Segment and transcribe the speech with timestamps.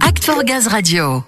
[0.00, 1.22] Act for Gaz Radio.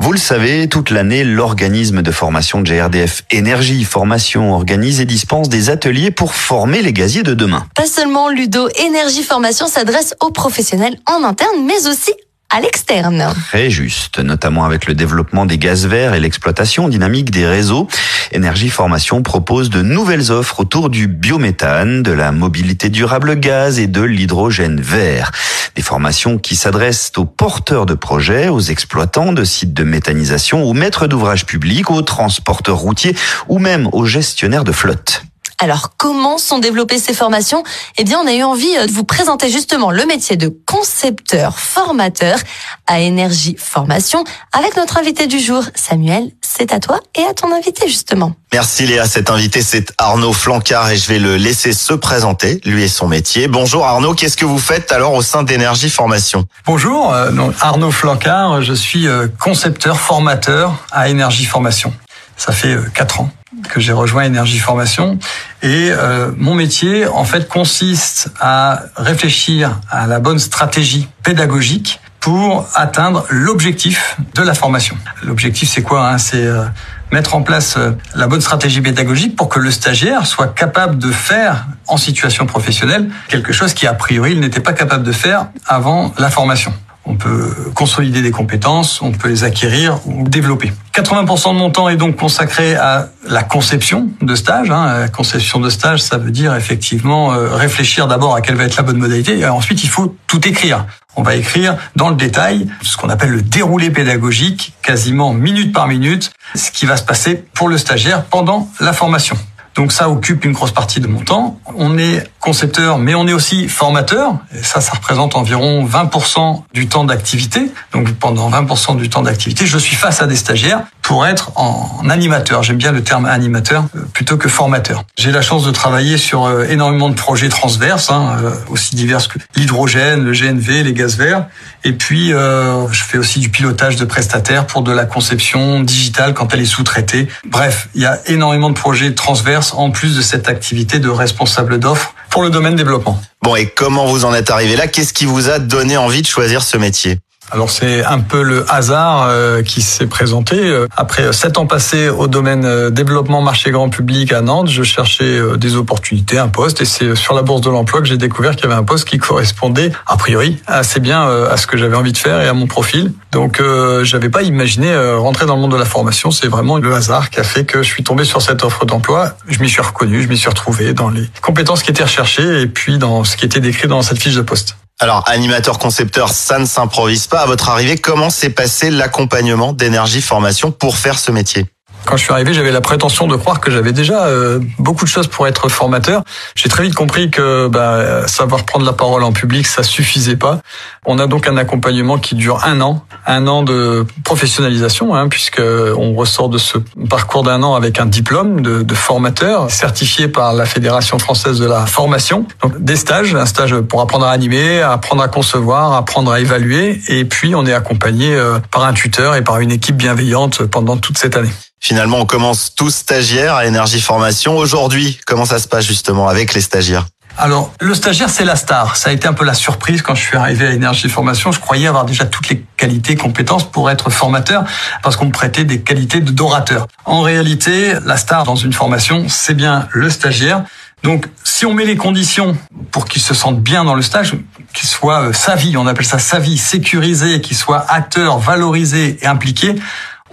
[0.00, 5.48] Vous le savez, toute l'année, l'organisme de formation de GRDF Énergie Formation organise et dispense
[5.48, 7.66] des ateliers pour former les gaziers de demain.
[7.76, 12.12] Pas seulement Ludo Énergie Formation s'adresse aux professionnels en interne, mais aussi
[12.50, 13.32] à l'externe.
[13.48, 17.86] Très juste, notamment avec le développement des gaz verts et l'exploitation dynamique des réseaux.
[18.32, 23.86] Énergie Formation propose de nouvelles offres autour du biométhane, de la mobilité durable gaz et
[23.86, 25.30] de l'hydrogène vert.
[25.76, 30.74] Des formations qui s'adressent aux porteurs de projets, aux exploitants de sites de méthanisation, aux
[30.74, 33.14] maîtres d'ouvrage publics, aux transporteurs routiers
[33.48, 35.24] ou même aux gestionnaires de flotte.
[35.62, 37.62] Alors, comment sont développées ces formations?
[37.98, 41.58] Eh bien, on a eu envie euh, de vous présenter justement le métier de concepteur
[41.58, 42.38] formateur
[42.86, 46.30] à Énergie Formation avec notre invité du jour, Samuel.
[46.40, 48.32] C'est à toi et à ton invité justement.
[48.54, 52.84] Merci Léa, cet invité c'est Arnaud Flancard et je vais le laisser se présenter, lui
[52.84, 53.46] et son métier.
[53.46, 56.46] Bonjour Arnaud, qu'est-ce que vous faites alors au sein d'Énergie Formation?
[56.64, 61.92] Bonjour, euh, donc Arnaud Flancard, je suis euh, concepteur formateur à Énergie Formation.
[62.36, 63.30] Ça fait 4 ans
[63.68, 65.18] que j'ai rejoint Énergie Formation.
[65.62, 72.68] Et euh, mon métier, en fait, consiste à réfléchir à la bonne stratégie pédagogique pour
[72.74, 74.96] atteindre l'objectif de la formation.
[75.22, 76.18] L'objectif, c'est quoi hein?
[76.18, 76.64] C'est euh,
[77.12, 81.10] mettre en place euh, la bonne stratégie pédagogique pour que le stagiaire soit capable de
[81.10, 85.46] faire en situation professionnelle quelque chose qui, a priori, il n'était pas capable de faire
[85.66, 86.74] avant la formation.
[87.06, 90.72] On peut consolider des compétences, on peut les acquérir ou développer.
[90.94, 94.70] 80% de mon temps est donc consacré à la conception de stage.
[94.70, 95.00] Hein.
[95.00, 98.76] La conception de stage, ça veut dire effectivement euh, réfléchir d'abord à quelle va être
[98.76, 99.38] la bonne modalité.
[99.38, 100.86] Et ensuite, il faut tout écrire.
[101.16, 105.88] On va écrire dans le détail ce qu'on appelle le déroulé pédagogique, quasiment minute par
[105.88, 109.36] minute, ce qui va se passer pour le stagiaire pendant la formation.
[109.74, 111.58] Donc ça occupe une grosse partie de mon temps.
[111.76, 114.34] On est concepteur, mais on est aussi formateur.
[114.54, 117.70] Et ça, ça représente environ 20% du temps d'activité.
[117.92, 122.08] Donc pendant 20% du temps d'activité, je suis face à des stagiaires pour être en
[122.08, 122.62] animateur.
[122.62, 125.04] J'aime bien le terme animateur euh, plutôt que formateur.
[125.18, 129.26] J'ai la chance de travailler sur euh, énormément de projets transverses, hein, euh, aussi divers
[129.28, 131.46] que l'hydrogène, le GNV, les gaz verts.
[131.82, 136.52] Et puis, je fais aussi du pilotage de prestataires pour de la conception digitale quand
[136.52, 137.26] elle est sous-traitée.
[137.46, 141.78] Bref, il y a énormément de projets transverses en plus de cette activité de responsable
[141.78, 143.20] d'offres pour le domaine développement.
[143.42, 144.86] Bon, et comment vous en êtes arrivé là?
[144.86, 147.18] Qu'est-ce qui vous a donné envie de choisir ce métier?
[147.50, 150.56] Alors c'est un peu le hasard euh, qui s'est présenté.
[150.56, 154.82] Euh, après sept ans passés au domaine euh, développement marché grand public à Nantes, je
[154.82, 158.56] cherchais des opportunités, un poste, et c'est sur la bourse de l'emploi que j'ai découvert
[158.56, 161.96] qu'il y avait un poste qui correspondait a priori assez bien à ce que j'avais
[161.96, 163.12] envie de faire et à mon profil.
[163.32, 166.30] Donc euh, j'avais pas imaginé rentrer dans le monde de la formation.
[166.30, 169.36] C'est vraiment le hasard qui a fait que je suis tombé sur cette offre d'emploi.
[169.48, 172.66] Je m'y suis reconnu, je m'y suis retrouvé dans les compétences qui étaient recherchées et
[172.66, 174.76] puis dans ce qui était décrit dans cette fiche de poste.
[175.02, 177.40] Alors, animateur concepteur, ça ne s'improvise pas.
[177.40, 181.64] À votre arrivée, comment s'est passé l'accompagnement d'énergie formation pour faire ce métier?
[182.04, 185.10] Quand je suis arrivé, j'avais la prétention de croire que j'avais déjà euh, beaucoup de
[185.10, 186.22] choses pour être formateur.
[186.54, 190.60] J'ai très vite compris que bah, savoir prendre la parole en public, ça suffisait pas.
[191.06, 195.60] On a donc un accompagnement qui dure un an, un an de professionnalisation, hein, puisque
[195.60, 196.78] on ressort de ce
[197.08, 201.66] parcours d'un an avec un diplôme de, de, formateur certifié par la Fédération française de
[201.66, 202.46] la formation.
[202.62, 207.00] Donc des stages, un stage pour apprendre à animer, apprendre à concevoir, apprendre à évaluer,
[207.08, 210.96] et puis on est accompagné euh, par un tuteur et par une équipe bienveillante pendant
[210.96, 211.50] toute cette année.
[211.80, 214.56] Finalement, on commence tous stagiaires à Énergie Formation.
[214.56, 217.06] Aujourd'hui, comment ça se passe justement avec les stagiaires
[217.38, 218.96] alors, le stagiaire, c'est la star.
[218.96, 221.52] Ça a été un peu la surprise quand je suis arrivé à Énergie Formation.
[221.52, 224.64] Je croyais avoir déjà toutes les qualités, compétences pour être formateur,
[225.02, 226.86] parce qu'on me prêtait des qualités d'orateur.
[227.06, 230.64] En réalité, la star dans une formation, c'est bien le stagiaire.
[231.02, 232.58] Donc, si on met les conditions
[232.90, 234.34] pour qu'il se sente bien dans le stage,
[234.74, 239.18] qu'il soit euh, sa vie, on appelle ça sa vie, sécurisé, qu'il soit acteur, valorisé
[239.22, 239.76] et impliqué,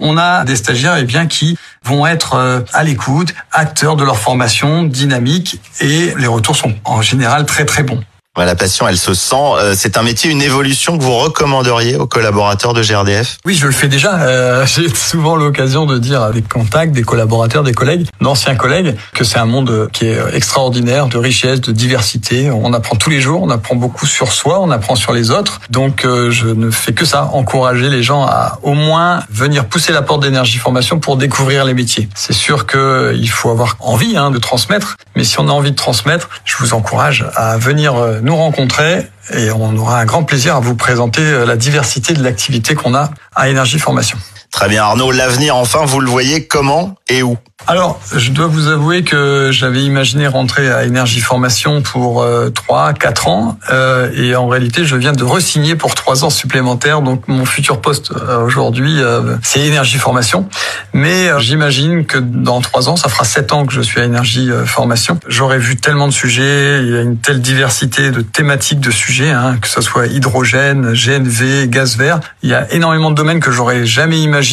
[0.00, 4.18] on a des stagiaires eh bien qui vont être euh, à l'écoute, acteurs de leur
[4.18, 8.02] formation, dynamique, et les retours sont en général très très bons.
[8.44, 9.36] La passion, elle se sent.
[9.36, 13.66] Euh, c'est un métier, une évolution que vous recommanderiez aux collaborateurs de GRDF Oui, je
[13.66, 14.20] le fais déjà.
[14.20, 19.24] Euh, j'ai souvent l'occasion de dire avec contacts des collaborateurs, des collègues, d'anciens collègues, que
[19.24, 22.50] c'est un monde qui est extraordinaire, de richesse, de diversité.
[22.50, 25.60] On apprend tous les jours, on apprend beaucoup sur soi, on apprend sur les autres.
[25.70, 29.92] Donc, euh, je ne fais que ça, encourager les gens à au moins venir pousser
[29.92, 32.08] la porte d'énergie formation pour découvrir les métiers.
[32.14, 35.76] C'est sûr qu'il faut avoir envie hein, de transmettre, mais si on a envie de
[35.76, 37.94] transmettre, je vous encourage à venir
[38.28, 42.22] nous rencontrer et on aura un grand plaisir à vous présenter euh, la diversité de
[42.22, 44.18] l'activité qu'on a à Énergie Formation.
[44.58, 47.38] Très bien Arnaud, l'avenir enfin, vous le voyez comment et où?
[47.66, 52.94] Alors, je dois vous avouer que j'avais imaginé rentrer à Énergie Formation pour euh, 3,
[52.94, 57.02] 4 ans, euh, et en réalité, je viens de resigner pour 3 ans supplémentaires.
[57.02, 60.48] Donc, mon futur poste euh, aujourd'hui, euh, c'est Énergie Formation.
[60.94, 64.04] Mais euh, j'imagine que dans 3 ans, ça fera 7 ans que je suis à
[64.04, 65.20] Énergie Formation.
[65.26, 69.30] J'aurais vu tellement de sujets, il y a une telle diversité de thématiques de sujets,
[69.30, 72.20] hein, que ce soit hydrogène, GNV, gaz vert.
[72.42, 74.47] Il y a énormément de domaines que j'aurais jamais imaginé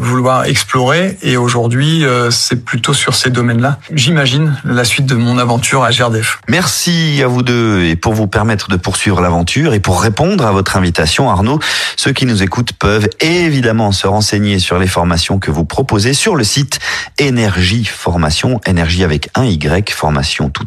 [0.00, 3.78] vouloir explorer, et aujourd'hui, c'est plutôt sur ces domaines-là.
[3.92, 6.40] J'imagine la suite de mon aventure à GRDF.
[6.48, 7.84] Merci à vous deux.
[7.84, 11.58] Et pour vous permettre de poursuivre l'aventure et pour répondre à votre invitation, Arnaud,
[11.96, 16.36] ceux qui nous écoutent peuvent évidemment se renseigner sur les formations que vous proposez sur
[16.36, 16.78] le site
[17.18, 20.66] Énergie Formation, énergie avec un Y, formation tout.